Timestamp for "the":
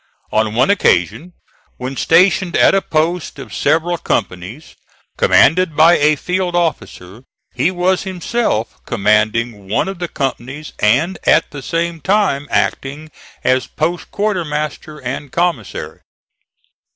9.99-10.07, 11.51-11.61